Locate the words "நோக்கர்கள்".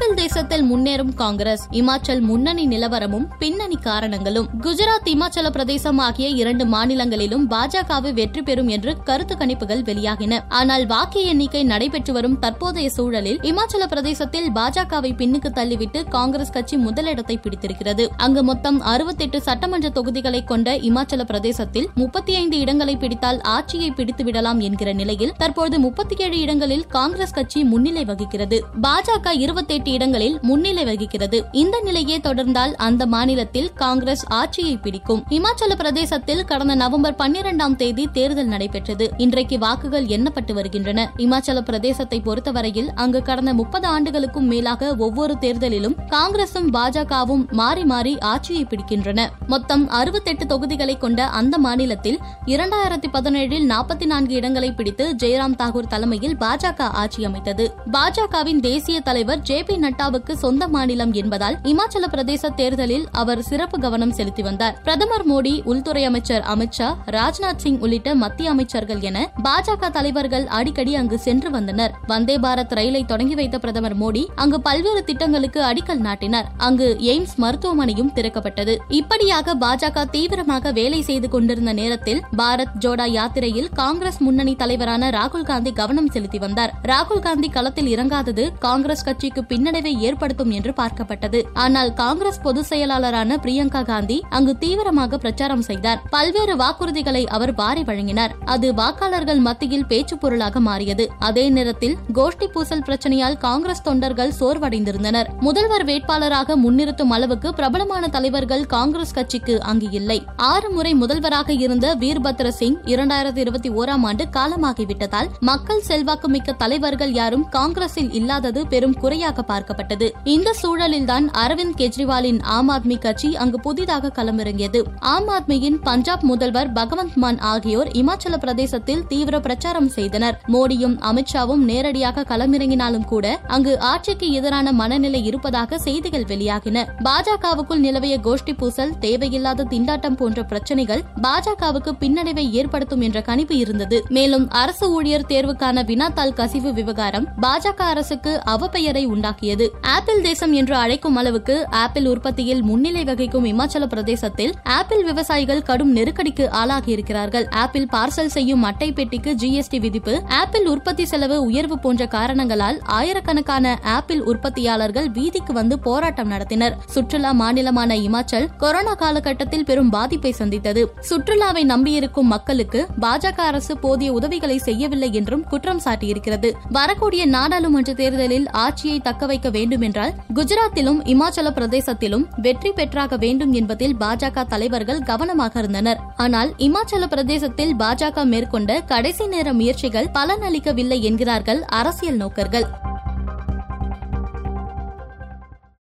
192.22-192.68